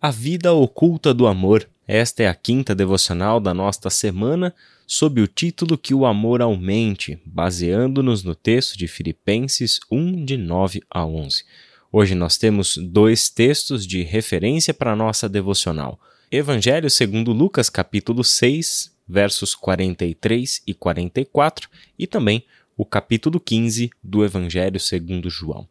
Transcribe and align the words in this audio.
A 0.00 0.12
vida 0.12 0.52
oculta 0.52 1.12
do 1.12 1.26
amor. 1.26 1.68
Esta 1.84 2.22
é 2.22 2.28
a 2.28 2.34
quinta 2.34 2.72
devocional 2.72 3.40
da 3.40 3.52
nossa 3.52 3.90
semana, 3.90 4.54
sob 4.86 5.20
o 5.20 5.26
título 5.26 5.76
Que 5.76 5.92
o 5.92 6.06
Amor 6.06 6.40
Aumente, 6.40 7.20
baseando-nos 7.26 8.22
no 8.22 8.32
texto 8.32 8.78
de 8.78 8.86
Filipenses 8.86 9.80
1, 9.90 10.24
de 10.24 10.36
9 10.36 10.82
a 10.88 11.04
11. 11.04 11.42
Hoje 11.90 12.14
nós 12.14 12.38
temos 12.38 12.76
dois 12.76 13.28
textos 13.28 13.84
de 13.84 14.04
referência 14.04 14.72
para 14.72 14.92
a 14.92 14.96
nossa 14.96 15.28
devocional. 15.28 15.98
Evangelho 16.30 16.88
segundo 16.88 17.32
Lucas, 17.32 17.68
capítulo 17.68 18.22
6, 18.22 18.94
versos 19.08 19.52
43 19.52 20.62
e 20.64 20.74
44, 20.74 21.68
e 21.98 22.06
também 22.06 22.44
o 22.76 22.84
capítulo 22.84 23.40
15 23.40 23.90
do 24.00 24.24
Evangelho 24.24 24.78
segundo 24.78 25.28
João. 25.28 25.66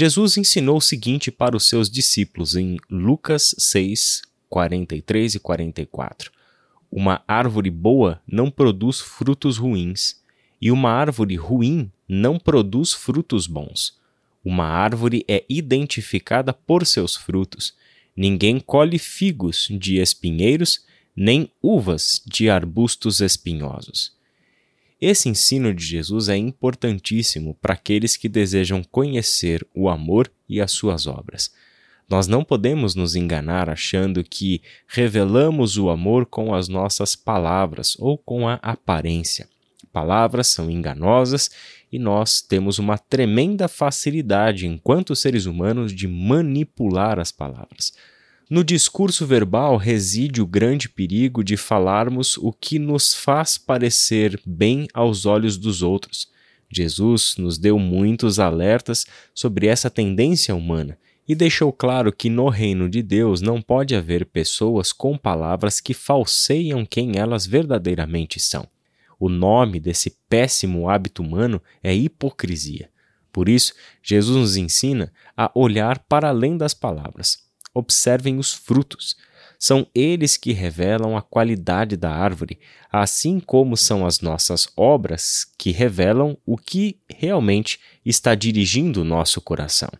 Jesus 0.00 0.36
ensinou 0.36 0.76
o 0.76 0.80
seguinte 0.80 1.28
para 1.28 1.56
os 1.56 1.68
seus 1.68 1.90
discípulos 1.90 2.54
em 2.54 2.76
Lucas 2.88 3.52
6, 3.58 4.22
43 4.48 5.34
e 5.34 5.40
44. 5.40 6.30
Uma 6.88 7.20
árvore 7.26 7.68
boa 7.68 8.22
não 8.24 8.48
produz 8.48 9.00
frutos 9.00 9.56
ruins, 9.56 10.22
e 10.62 10.70
uma 10.70 10.92
árvore 10.92 11.34
ruim 11.34 11.90
não 12.08 12.38
produz 12.38 12.92
frutos 12.92 13.48
bons. 13.48 13.98
Uma 14.44 14.66
árvore 14.66 15.24
é 15.26 15.44
identificada 15.48 16.52
por 16.52 16.86
seus 16.86 17.16
frutos. 17.16 17.74
Ninguém 18.16 18.60
colhe 18.60 19.00
figos 19.00 19.66
de 19.68 19.96
espinheiros, 19.96 20.86
nem 21.16 21.50
uvas 21.60 22.22
de 22.24 22.48
arbustos 22.48 23.20
espinhosos. 23.20 24.16
Esse 25.00 25.28
ensino 25.28 25.72
de 25.72 25.84
Jesus 25.84 26.28
é 26.28 26.36
importantíssimo 26.36 27.56
para 27.62 27.74
aqueles 27.74 28.16
que 28.16 28.28
desejam 28.28 28.82
conhecer 28.82 29.64
o 29.72 29.88
amor 29.88 30.30
e 30.48 30.60
as 30.60 30.72
suas 30.72 31.06
obras. 31.06 31.52
Nós 32.08 32.26
não 32.26 32.42
podemos 32.42 32.94
nos 32.96 33.14
enganar 33.14 33.70
achando 33.70 34.24
que 34.24 34.60
revelamos 34.88 35.76
o 35.76 35.88
amor 35.88 36.26
com 36.26 36.52
as 36.52 36.66
nossas 36.66 37.14
palavras 37.14 37.96
ou 37.98 38.18
com 38.18 38.48
a 38.48 38.54
aparência. 38.54 39.48
Palavras 39.92 40.48
são 40.48 40.70
enganosas 40.70 41.50
e 41.92 41.98
nós 41.98 42.40
temos 42.40 42.78
uma 42.78 42.98
tremenda 42.98 43.68
facilidade, 43.68 44.66
enquanto 44.66 45.14
seres 45.14 45.46
humanos, 45.46 45.92
de 45.92 46.08
manipular 46.08 47.20
as 47.20 47.30
palavras. 47.30 47.92
No 48.50 48.64
discurso 48.64 49.26
verbal 49.26 49.76
reside 49.76 50.40
o 50.40 50.46
grande 50.46 50.88
perigo 50.88 51.44
de 51.44 51.54
falarmos 51.54 52.38
o 52.38 52.50
que 52.50 52.78
nos 52.78 53.12
faz 53.12 53.58
parecer 53.58 54.40
bem 54.46 54.88
aos 54.94 55.26
olhos 55.26 55.58
dos 55.58 55.82
outros. 55.82 56.30
Jesus 56.72 57.34
nos 57.36 57.58
deu 57.58 57.78
muitos 57.78 58.38
alertas 58.38 59.04
sobre 59.34 59.66
essa 59.66 59.90
tendência 59.90 60.54
humana 60.54 60.98
e 61.28 61.34
deixou 61.34 61.70
claro 61.70 62.10
que 62.10 62.30
no 62.30 62.48
reino 62.48 62.88
de 62.88 63.02
Deus 63.02 63.42
não 63.42 63.60
pode 63.60 63.94
haver 63.94 64.24
pessoas 64.24 64.94
com 64.94 65.18
palavras 65.18 65.78
que 65.78 65.92
falseiam 65.92 66.86
quem 66.86 67.18
elas 67.18 67.46
verdadeiramente 67.46 68.40
são. 68.40 68.66
O 69.20 69.28
nome 69.28 69.78
desse 69.78 70.16
péssimo 70.26 70.88
hábito 70.88 71.22
humano 71.22 71.60
é 71.82 71.94
hipocrisia. 71.94 72.88
Por 73.30 73.46
isso, 73.46 73.74
Jesus 74.02 74.38
nos 74.38 74.56
ensina 74.56 75.12
a 75.36 75.50
olhar 75.54 75.98
para 75.98 76.30
além 76.30 76.56
das 76.56 76.72
palavras 76.72 77.46
observem 77.74 78.38
os 78.38 78.52
frutos. 78.52 79.16
São 79.58 79.86
eles 79.94 80.36
que 80.36 80.52
revelam 80.52 81.16
a 81.16 81.22
qualidade 81.22 81.96
da 81.96 82.10
árvore, 82.10 82.60
assim 82.92 83.40
como 83.40 83.76
são 83.76 84.06
as 84.06 84.20
nossas 84.20 84.68
obras 84.76 85.46
que 85.58 85.72
revelam 85.72 86.38
o 86.46 86.56
que 86.56 86.98
realmente 87.08 87.80
está 88.04 88.34
dirigindo 88.34 89.02
o 89.02 89.04
nosso 89.04 89.40
coração. 89.40 89.90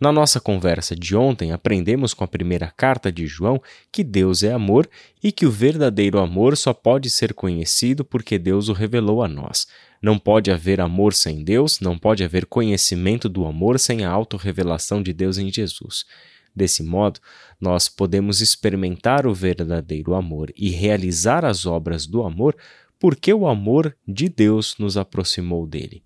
Na 0.00 0.10
nossa 0.10 0.40
conversa 0.40 0.96
de 0.96 1.14
ontem, 1.14 1.52
aprendemos 1.52 2.14
com 2.14 2.24
a 2.24 2.28
primeira 2.28 2.72
carta 2.74 3.12
de 3.12 3.26
João 3.26 3.60
que 3.92 4.02
Deus 4.02 4.42
é 4.42 4.50
amor 4.50 4.88
e 5.22 5.30
que 5.30 5.44
o 5.44 5.50
verdadeiro 5.50 6.18
amor 6.18 6.56
só 6.56 6.72
pode 6.72 7.10
ser 7.10 7.34
conhecido 7.34 8.02
porque 8.02 8.38
Deus 8.38 8.70
o 8.70 8.72
revelou 8.72 9.22
a 9.22 9.28
nós. 9.28 9.66
Não 10.00 10.18
pode 10.18 10.50
haver 10.50 10.80
amor 10.80 11.12
sem 11.12 11.44
Deus, 11.44 11.80
não 11.80 11.98
pode 11.98 12.24
haver 12.24 12.46
conhecimento 12.46 13.28
do 13.28 13.44
amor 13.44 13.78
sem 13.78 14.02
a 14.02 14.10
autorrevelação 14.10 15.02
de 15.02 15.12
Deus 15.12 15.36
em 15.36 15.52
Jesus. 15.52 16.06
Desse 16.54 16.82
modo, 16.82 17.20
nós 17.60 17.88
podemos 17.88 18.40
experimentar 18.40 19.26
o 19.26 19.34
verdadeiro 19.34 20.14
amor 20.14 20.52
e 20.56 20.70
realizar 20.70 21.44
as 21.44 21.66
obras 21.66 22.06
do 22.06 22.22
amor 22.22 22.56
porque 22.98 23.32
o 23.32 23.46
amor 23.46 23.96
de 24.06 24.28
Deus 24.28 24.76
nos 24.78 24.96
aproximou 24.96 25.66
dele. 25.66 26.02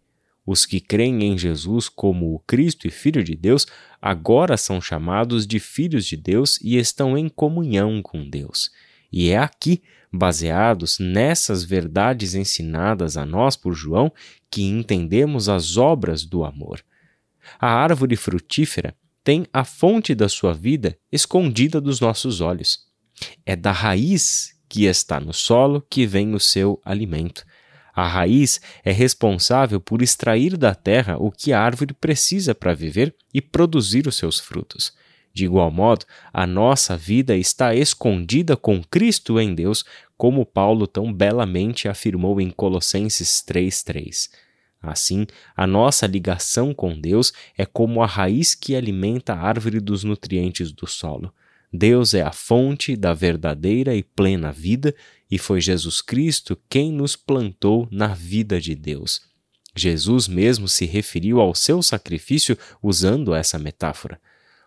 Os 0.47 0.67
que 0.67 0.79
creem 0.79 1.25
em 1.25 1.39
Jesus 1.39 1.89
como 1.89 2.35
o 2.35 2.39
Cristo 2.41 2.87
e 2.87 2.91
Filho 2.91 3.25
de 3.25 3.35
Deus 3.35 3.67
agora 4.01 4.57
são 4.57 4.81
chamados 4.81 5.47
de 5.47 5.59
filhos 5.59 6.05
de 6.05 6.17
Deus 6.17 6.61
e 6.61 6.77
estão 6.77 7.17
em 7.17 7.29
comunhão 7.29 8.03
com 8.03 8.29
Deus. 8.29 8.71
E 9.11 9.31
é 9.31 9.39
aqui, 9.39 9.83
baseados 10.13 10.99
nessas 10.99 11.65
verdades 11.65 12.35
ensinadas 12.35 13.17
a 13.17 13.25
nós 13.25 13.57
por 13.57 13.73
João, 13.75 14.13
que 14.51 14.63
entendemos 14.63 15.49
as 15.49 15.77
obras 15.77 16.25
do 16.25 16.45
amor. 16.45 16.85
A 17.59 17.69
árvore 17.69 18.15
frutífera 18.15 18.95
tem 19.25 19.47
a 19.53 19.65
fonte 19.65 20.15
da 20.15 20.29
sua 20.29 20.53
vida 20.53 20.97
escondida 21.11 21.81
dos 21.81 21.99
nossos 21.99 22.43
olhos. 22.43 22.81
É 23.45 23.57
da 23.57 23.73
raiz 23.73 24.55
que 24.69 24.85
está 24.85 25.19
no 25.19 25.33
solo 25.33 25.85
que 25.89 26.07
vem 26.07 26.35
o 26.35 26.41
seu 26.41 26.81
alimento. 26.85 27.45
A 27.95 28.07
raiz 28.07 28.61
é 28.85 28.93
responsável 28.93 29.81
por 29.81 30.03
extrair 30.03 30.57
da 30.57 30.75
terra 30.75 31.17
o 31.17 31.31
que 31.31 31.53
a 31.53 31.61
árvore 31.61 31.95
precisa 31.95 32.55
para 32.55 32.75
viver 32.75 33.15
e 33.33 33.41
produzir 33.41 34.07
os 34.07 34.17
seus 34.17 34.39
frutos. 34.39 34.93
De 35.33 35.45
igual 35.45 35.71
modo, 35.71 36.05
a 36.33 36.47
nossa 36.47 36.97
vida 36.97 37.37
está 37.37 37.75
escondida 37.75 38.57
com 38.57 38.83
Cristo 38.85 39.41
em 39.41 39.55
Deus, 39.55 39.85
como 40.17 40.47
Paulo 40.47 40.87
tão 40.87 41.13
belamente 41.13 41.89
afirmou 41.89 42.41
em 42.41 42.51
Colossenses 42.51 43.43
3:3. 43.43 44.29
Assim, 44.91 45.27
a 45.57 45.67
nossa 45.67 46.07
ligação 46.07 46.75
com 46.75 46.99
Deus 46.99 47.33
é 47.57 47.65
como 47.65 48.03
a 48.03 48.07
raiz 48.07 48.55
que 48.55 48.75
alimenta 48.75 49.33
a 49.33 49.41
árvore 49.41 49.81
dos 49.81 50.05
nutrientes 50.05 50.73
do 50.73 50.87
solo. 50.87 51.33
Deus 51.73 52.15
é 52.15 52.23
a 52.23 52.31
fonte 52.31 52.95
da 52.95 53.13
verdadeira 53.13 53.97
e 53.97 54.03
plena 54.03 54.53
vida, 54.53 54.95
e 55.31 55.39
foi 55.39 55.61
Jesus 55.61 56.01
Cristo 56.01 56.57
quem 56.69 56.93
nos 56.93 57.17
plantou 57.17 57.89
na 57.91 58.09
vida 58.09 58.61
de 58.61 58.75
Deus. 58.75 59.21
Jesus 59.75 60.29
mesmo 60.29 60.69
se 60.69 60.87
referiu 60.87 61.41
ao 61.41 61.55
seu 61.55 61.83
sacrifício 61.83 62.57
usando 62.81 63.35
essa 63.35 63.59
metáfora. 63.59 64.21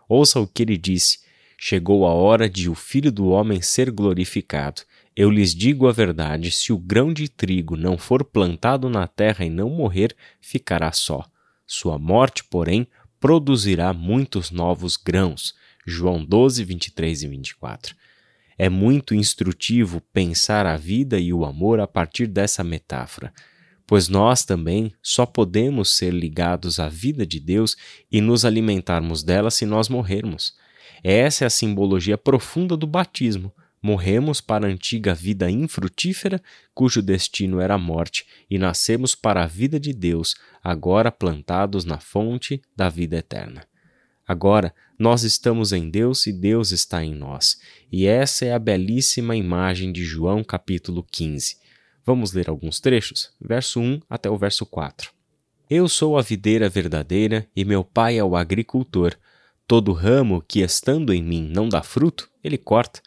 Ouça 0.06 0.38
o 0.38 0.46
que 0.46 0.62
ele 0.62 0.76
disse: 0.76 1.20
Chegou 1.56 2.06
a 2.06 2.12
hora 2.12 2.48
de 2.48 2.68
o 2.68 2.74
Filho 2.74 3.10
do 3.10 3.28
Homem 3.28 3.62
ser 3.62 3.90
glorificado. 3.90 4.82
Eu 5.18 5.30
lhes 5.30 5.52
digo 5.52 5.88
a 5.88 5.92
verdade: 5.92 6.48
se 6.52 6.72
o 6.72 6.78
grão 6.78 7.12
de 7.12 7.28
trigo 7.28 7.76
não 7.76 7.98
for 7.98 8.22
plantado 8.22 8.88
na 8.88 9.08
terra 9.08 9.44
e 9.44 9.50
não 9.50 9.68
morrer, 9.68 10.14
ficará 10.40 10.92
só. 10.92 11.26
Sua 11.66 11.98
morte, 11.98 12.44
porém, 12.44 12.86
produzirá 13.18 13.92
muitos 13.92 14.52
novos 14.52 14.96
grãos. 14.96 15.56
João 15.84 16.24
12, 16.24 16.62
23 16.62 17.24
e 17.24 17.26
24. 17.26 17.96
É 18.56 18.68
muito 18.68 19.12
instrutivo 19.12 20.00
pensar 20.12 20.66
a 20.66 20.76
vida 20.76 21.18
e 21.18 21.32
o 21.32 21.44
amor 21.44 21.80
a 21.80 21.88
partir 21.88 22.28
dessa 22.28 22.62
metáfora, 22.62 23.32
pois 23.88 24.08
nós 24.08 24.44
também 24.44 24.92
só 25.02 25.26
podemos 25.26 25.96
ser 25.96 26.14
ligados 26.14 26.78
à 26.78 26.88
vida 26.88 27.26
de 27.26 27.40
Deus 27.40 27.76
e 28.08 28.20
nos 28.20 28.44
alimentarmos 28.44 29.24
dela 29.24 29.50
se 29.50 29.66
nós 29.66 29.88
morrermos. 29.88 30.54
Essa 31.02 31.44
é 31.44 31.46
a 31.48 31.50
simbologia 31.50 32.16
profunda 32.16 32.76
do 32.76 32.86
batismo 32.86 33.52
Morremos 33.82 34.40
para 34.40 34.66
a 34.66 34.70
antiga 34.70 35.14
vida 35.14 35.50
infrutífera, 35.50 36.42
cujo 36.74 37.00
destino 37.00 37.60
era 37.60 37.74
a 37.74 37.78
morte, 37.78 38.26
e 38.50 38.58
nascemos 38.58 39.14
para 39.14 39.44
a 39.44 39.46
vida 39.46 39.78
de 39.78 39.92
Deus, 39.92 40.34
agora 40.62 41.12
plantados 41.12 41.84
na 41.84 42.00
fonte 42.00 42.60
da 42.76 42.88
vida 42.88 43.16
eterna. 43.16 43.64
Agora, 44.26 44.74
nós 44.98 45.22
estamos 45.22 45.72
em 45.72 45.88
Deus 45.88 46.26
e 46.26 46.32
Deus 46.32 46.70
está 46.70 47.02
em 47.02 47.14
nós. 47.14 47.58
E 47.90 48.06
essa 48.06 48.44
é 48.44 48.52
a 48.52 48.58
belíssima 48.58 49.34
imagem 49.34 49.90
de 49.90 50.04
João 50.04 50.44
capítulo 50.44 51.02
15. 51.02 51.56
Vamos 52.04 52.32
ler 52.32 52.50
alguns 52.50 52.80
trechos, 52.80 53.30
verso 53.40 53.80
1 53.80 54.00
até 54.10 54.28
o 54.28 54.36
verso 54.36 54.66
4. 54.66 55.12
Eu 55.70 55.88
sou 55.88 56.18
a 56.18 56.22
videira 56.22 56.68
verdadeira 56.68 57.46
e 57.54 57.64
meu 57.64 57.84
pai 57.84 58.18
é 58.18 58.24
o 58.24 58.34
agricultor. 58.34 59.14
Todo 59.66 59.92
ramo 59.92 60.42
que 60.46 60.60
estando 60.60 61.12
em 61.12 61.22
mim 61.22 61.50
não 61.54 61.68
dá 61.68 61.82
fruto, 61.82 62.28
ele 62.42 62.58
corta 62.58 63.00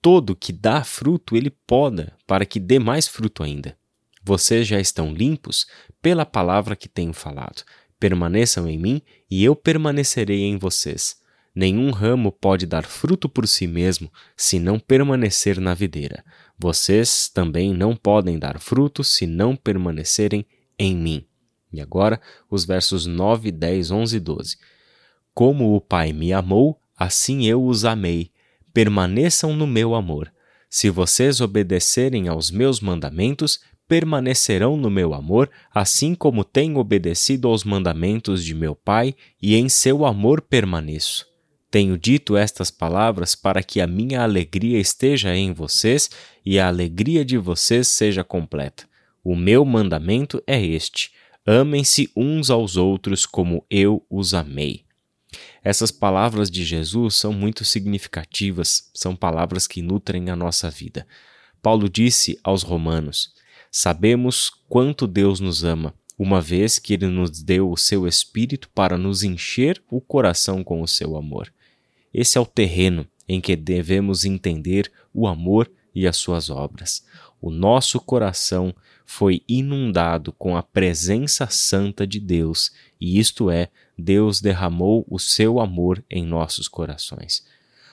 todo 0.00 0.36
que 0.36 0.52
dá 0.52 0.84
fruto 0.84 1.36
ele 1.36 1.50
poda, 1.50 2.16
para 2.26 2.46
que 2.46 2.60
dê 2.60 2.78
mais 2.78 3.06
fruto 3.06 3.42
ainda. 3.42 3.76
Vocês 4.22 4.66
já 4.66 4.78
estão 4.78 5.12
limpos 5.12 5.66
pela 6.02 6.26
palavra 6.26 6.76
que 6.76 6.88
tenho 6.88 7.12
falado. 7.12 7.62
Permaneçam 7.98 8.68
em 8.68 8.78
mim 8.78 9.02
e 9.30 9.42
eu 9.42 9.56
permanecerei 9.56 10.42
em 10.42 10.58
vocês. 10.58 11.16
Nenhum 11.54 11.90
ramo 11.90 12.30
pode 12.30 12.66
dar 12.66 12.84
fruto 12.84 13.28
por 13.28 13.48
si 13.48 13.66
mesmo 13.66 14.12
se 14.36 14.60
não 14.60 14.78
permanecer 14.78 15.60
na 15.60 15.74
videira. 15.74 16.24
Vocês 16.56 17.28
também 17.28 17.74
não 17.74 17.96
podem 17.96 18.38
dar 18.38 18.60
fruto 18.60 19.02
se 19.02 19.26
não 19.26 19.56
permanecerem 19.56 20.46
em 20.78 20.94
mim. 20.94 21.26
E 21.72 21.80
agora, 21.80 22.20
os 22.48 22.64
versos 22.64 23.06
9, 23.06 23.50
10, 23.50 23.90
11 23.90 24.16
e 24.16 24.20
12. 24.20 24.56
Como 25.34 25.74
o 25.74 25.80
Pai 25.80 26.12
me 26.12 26.32
amou, 26.32 26.80
assim 26.96 27.46
eu 27.46 27.64
os 27.64 27.84
amei. 27.84 28.30
Permaneçam 28.72 29.54
no 29.54 29.66
meu 29.66 29.94
amor. 29.94 30.32
Se 30.70 30.90
vocês 30.90 31.40
obedecerem 31.40 32.28
aos 32.28 32.50
meus 32.50 32.80
mandamentos, 32.80 33.60
permanecerão 33.88 34.76
no 34.76 34.90
meu 34.90 35.14
amor, 35.14 35.50
assim 35.74 36.14
como 36.14 36.44
tenho 36.44 36.76
obedecido 36.78 37.48
aos 37.48 37.64
mandamentos 37.64 38.44
de 38.44 38.54
meu 38.54 38.74
Pai, 38.74 39.14
e 39.40 39.56
em 39.56 39.68
seu 39.68 40.04
amor 40.04 40.42
permaneço. 40.42 41.26
Tenho 41.70 41.98
dito 41.98 42.36
estas 42.36 42.70
palavras 42.70 43.34
para 43.34 43.62
que 43.62 43.80
a 43.80 43.86
minha 43.86 44.22
alegria 44.22 44.78
esteja 44.78 45.34
em 45.34 45.52
vocês 45.52 46.10
e 46.44 46.58
a 46.58 46.68
alegria 46.68 47.24
de 47.24 47.36
vocês 47.36 47.88
seja 47.88 48.24
completa. 48.24 48.88
O 49.22 49.36
meu 49.36 49.64
mandamento 49.64 50.42
é 50.46 50.64
este: 50.64 51.10
amem-se 51.46 52.10
uns 52.16 52.48
aos 52.48 52.76
outros 52.76 53.26
como 53.26 53.64
eu 53.70 54.02
os 54.08 54.32
amei. 54.32 54.87
Essas 55.62 55.90
palavras 55.90 56.50
de 56.50 56.64
Jesus 56.64 57.16
são 57.16 57.32
muito 57.32 57.64
significativas, 57.64 58.90
são 58.94 59.14
palavras 59.16 59.66
que 59.66 59.82
nutrem 59.82 60.30
a 60.30 60.36
nossa 60.36 60.70
vida. 60.70 61.06
Paulo 61.62 61.88
disse 61.88 62.38
aos 62.44 62.62
Romanos: 62.62 63.32
Sabemos 63.70 64.50
quanto 64.68 65.06
Deus 65.06 65.40
nos 65.40 65.64
ama, 65.64 65.94
uma 66.18 66.40
vez 66.40 66.78
que 66.78 66.94
Ele 66.94 67.06
nos 67.06 67.42
deu 67.42 67.70
o 67.70 67.76
seu 67.76 68.06
Espírito 68.06 68.68
para 68.74 68.96
nos 68.96 69.22
encher 69.22 69.82
o 69.90 70.00
coração 70.00 70.64
com 70.64 70.80
o 70.80 70.88
seu 70.88 71.16
amor. 71.16 71.52
Esse 72.12 72.38
é 72.38 72.40
o 72.40 72.46
terreno 72.46 73.06
em 73.28 73.40
que 73.40 73.54
devemos 73.54 74.24
entender 74.24 74.90
o 75.12 75.26
amor 75.26 75.70
e 75.94 76.06
as 76.06 76.16
suas 76.16 76.48
obras. 76.48 77.04
O 77.40 77.50
nosso 77.50 78.00
coração 78.00 78.74
foi 79.10 79.42
inundado 79.48 80.32
com 80.32 80.54
a 80.54 80.62
presença 80.62 81.46
santa 81.46 82.06
de 82.06 82.20
Deus, 82.20 82.70
e 83.00 83.18
isto 83.18 83.50
é, 83.50 83.70
Deus 83.96 84.38
derramou 84.38 85.02
o 85.08 85.18
seu 85.18 85.60
amor 85.60 86.04
em 86.10 86.22
nossos 86.22 86.68
corações. 86.68 87.42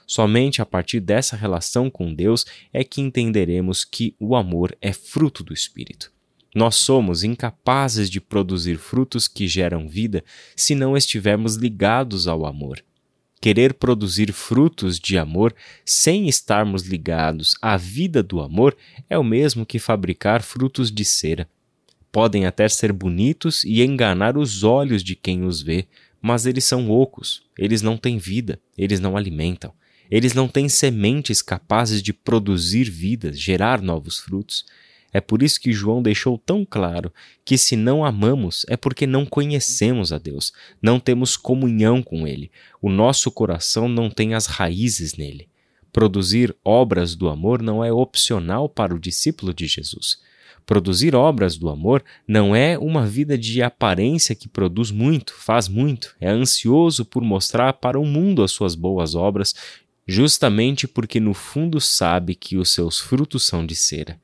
Somente 0.06 0.62
a 0.62 0.66
partir 0.66 1.00
dessa 1.00 1.38
relação 1.38 1.90
com 1.90 2.14
Deus 2.14 2.46
é 2.74 2.84
que 2.84 3.00
entenderemos 3.00 3.86
que 3.86 4.14
o 4.20 4.36
amor 4.36 4.78
é 4.82 4.92
fruto 4.92 5.42
do 5.42 5.54
Espírito. 5.54 6.12
Nós 6.54 6.76
somos 6.76 7.24
incapazes 7.24 8.10
de 8.10 8.20
produzir 8.20 8.78
frutos 8.78 9.26
que 9.26 9.48
geram 9.48 9.88
vida 9.88 10.22
se 10.54 10.76
não 10.76 10.98
estivermos 10.98 11.56
ligados 11.56 12.28
ao 12.28 12.46
amor. 12.46 12.84
Querer 13.46 13.76
produzir 13.76 14.34
frutos 14.34 15.00
de 15.00 15.20
amor 15.20 15.54
sem 15.86 16.28
estarmos 16.28 16.82
ligados 16.82 17.54
à 17.62 17.78
vida 17.78 18.24
do 18.24 18.42
amor 18.42 18.76
é 19.08 19.20
o 19.20 19.24
mesmo 19.24 19.68
que 19.68 19.78
fabricar 19.78 20.42
frutos 20.42 20.92
de 20.92 21.06
cera. 21.06 21.48
Podem 22.12 22.48
até 22.48 22.68
ser 22.68 22.92
bonitos 22.92 23.64
e 23.64 23.84
enganar 23.84 24.36
os 24.36 24.64
olhos 24.64 25.04
de 25.04 25.16
quem 25.16 25.44
os 25.44 25.62
vê, 25.62 25.86
mas 26.20 26.48
eles 26.48 26.66
são 26.66 26.90
ocos, 26.90 27.44
eles 27.56 27.84
não 27.84 27.98
têm 27.98 28.18
vida, 28.18 28.60
eles 28.76 29.00
não 29.00 29.16
alimentam. 29.16 29.72
Eles 30.10 30.34
não 30.34 30.48
têm 30.48 30.68
sementes 30.68 31.44
capazes 31.44 32.02
de 32.02 32.14
produzir 32.14 32.90
vidas, 32.90 33.40
gerar 33.40 33.80
novos 33.80 34.18
frutos. 34.18 34.66
É 35.16 35.22
por 35.22 35.42
isso 35.42 35.62
que 35.62 35.72
João 35.72 36.02
deixou 36.04 36.38
tão 36.38 36.66
claro 36.70 37.10
que 37.46 37.58
se 37.58 37.78
não 37.78 38.04
amamos 38.04 38.66
é 38.68 38.76
porque 38.76 39.08
não 39.08 39.26
conhecemos 39.26 40.12
a 40.12 40.18
Deus, 40.18 40.52
não 40.82 41.00
temos 41.00 41.38
comunhão 41.38 42.04
com 42.04 42.28
Ele, 42.28 42.52
o 42.82 42.90
nosso 42.90 43.32
coração 43.32 43.88
não 43.88 44.10
tem 44.10 44.34
as 44.34 44.46
raízes 44.46 45.16
nele. 45.16 45.48
Produzir 45.94 46.54
obras 46.66 47.16
do 47.16 47.30
amor 47.30 47.62
não 47.62 47.82
é 47.82 47.94
opcional 47.94 48.68
para 48.68 48.94
o 48.94 49.00
discípulo 49.00 49.54
de 49.54 49.68
Jesus. 49.68 50.20
Produzir 50.66 51.16
obras 51.16 51.56
do 51.56 51.70
amor 51.70 52.04
não 52.28 52.54
é 52.54 52.78
uma 52.78 53.08
vida 53.08 53.38
de 53.38 53.64
aparência 53.64 54.36
que 54.36 54.50
produz 54.50 54.92
muito, 54.92 55.34
faz 55.34 55.70
muito, 55.70 56.14
é 56.20 56.28
ansioso 56.28 57.06
por 57.06 57.24
mostrar 57.24 57.72
para 57.72 57.98
o 57.98 58.06
mundo 58.06 58.44
as 58.44 58.52
suas 58.52 58.76
boas 58.76 59.16
obras, 59.16 59.56
justamente 60.06 60.90
porque 60.90 61.22
no 61.22 61.34
fundo 61.34 61.80
sabe 61.80 62.36
que 62.36 62.58
os 62.58 62.70
seus 62.70 63.00
frutos 63.00 63.48
são 63.48 63.66
de 63.66 63.76
cera. 63.76 64.20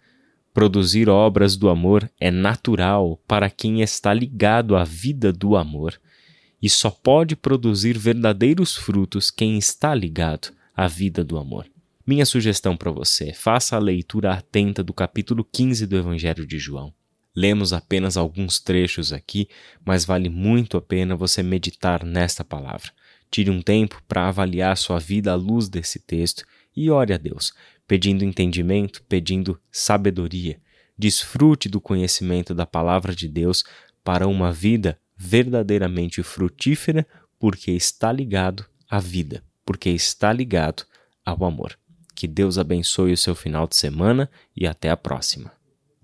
Produzir 0.54 1.08
obras 1.08 1.56
do 1.56 1.70
amor 1.70 2.12
é 2.20 2.30
natural 2.30 3.22
para 3.26 3.50
quem 3.50 3.82
está 3.82 4.14
ligado 4.14 4.76
à 4.76 4.84
vida 4.84 5.32
do 5.32 5.56
amor, 5.56 6.00
e 6.62 6.70
só 6.70 6.92
pode 6.92 7.36
produzir 7.36 7.98
verdadeiros 7.98 8.76
frutos 8.76 9.32
quem 9.32 9.58
está 9.58 9.96
ligado 9.96 10.50
à 10.76 10.88
vida 10.88 11.24
do 11.24 11.38
amor. 11.38 11.66
Minha 12.06 12.26
sugestão 12.26 12.76
para 12.76 12.92
você: 12.92 13.34
faça 13.34 13.78
a 13.78 13.80
leitura 13.80 14.34
atenta 14.34 14.84
do 14.84 14.94
capítulo 14.94 15.44
15 15.44 15.88
do 15.88 15.98
Evangelho 15.98 16.46
de 16.46 16.60
João. 16.60 16.94
Lemos 17.34 17.72
apenas 17.72 18.18
alguns 18.18 18.60
trechos 18.60 19.14
aqui, 19.14 19.48
mas 19.86 20.04
vale 20.04 20.28
muito 20.28 20.76
a 20.76 20.82
pena 20.82 21.16
você 21.16 21.42
meditar 21.42 22.04
nesta 22.04 22.44
palavra. 22.44 22.92
Tire 23.30 23.50
um 23.50 23.62
tempo 23.62 24.04
para 24.06 24.28
avaliar 24.28 24.76
sua 24.76 25.00
vida 25.00 25.32
à 25.32 25.36
luz 25.36 25.70
desse 25.70 25.98
texto 26.00 26.44
e 26.76 26.90
ore 26.90 27.14
a 27.14 27.18
Deus, 27.18 27.54
pedindo 27.88 28.24
entendimento, 28.24 29.04
pedindo 29.04 29.60
sabedoria. 29.72 30.60
Desfrute 30.98 31.68
do 31.68 31.82
conhecimento 31.82 32.54
da 32.54 32.66
palavra 32.66 33.16
de 33.16 33.28
Deus 33.28 33.64
para 34.04 34.28
uma 34.28 34.52
vida 34.52 35.00
verdadeiramente 35.18 36.24
frutífera, 36.24 37.06
porque 37.38 37.72
está 37.72 38.12
ligado 38.12 38.66
à 38.90 39.00
vida, 39.00 39.44
porque 39.66 39.90
está 39.90 40.32
ligado 40.34 40.84
ao 41.26 41.44
amor. 41.46 41.78
Que 42.16 42.28
Deus 42.28 42.58
abençoe 42.58 43.14
o 43.14 43.18
seu 43.18 43.36
final 43.36 43.68
de 43.68 43.76
semana 43.76 44.30
e 44.56 44.68
até 44.68 44.90
a 44.90 44.98
próxima. 44.98 45.52